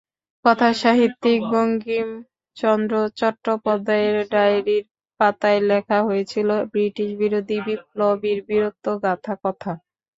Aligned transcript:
কথাসাহিত্যিক 0.45 1.39
বঙ্কিমচন্দ্র 1.51 2.93
চট্টোপাধ্যায়ের 3.19 4.17
ডায়েরির 4.31 4.83
পাতায় 5.19 5.61
লেখা 5.69 5.97
হয়েছিল 6.07 6.49
ব্রিটিশবিরোধী 6.71 7.57
বিপ্লবীর 7.67 8.39
বীরত্বগাথা 8.47 9.33
কথা। 9.43 9.71